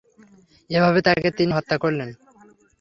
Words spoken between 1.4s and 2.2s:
হত্যা করলেন।